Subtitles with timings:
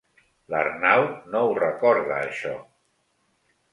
[0.53, 1.03] L'Arnau
[1.35, 2.55] no ho recorda, això.